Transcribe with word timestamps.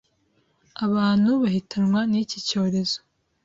abantu 0.85 1.29
bahitanwa 1.41 1.99
n’iki 2.11 2.39
cyorezo. 2.47 2.99